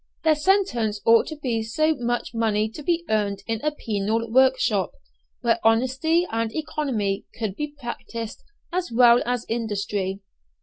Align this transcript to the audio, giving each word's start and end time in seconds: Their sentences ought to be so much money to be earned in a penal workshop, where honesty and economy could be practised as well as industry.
Their 0.23 0.33
sentences 0.33 0.99
ought 1.05 1.27
to 1.27 1.35
be 1.35 1.61
so 1.61 1.93
much 1.93 2.33
money 2.33 2.67
to 2.69 2.81
be 2.81 3.05
earned 3.07 3.43
in 3.45 3.61
a 3.63 3.69
penal 3.69 4.31
workshop, 4.31 4.93
where 5.41 5.59
honesty 5.63 6.25
and 6.31 6.51
economy 6.55 7.25
could 7.37 7.55
be 7.55 7.75
practised 7.79 8.41
as 8.73 8.91
well 8.91 9.21
as 9.27 9.45
industry. 9.47 10.21